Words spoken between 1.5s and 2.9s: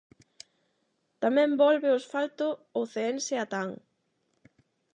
volve ao asfalto o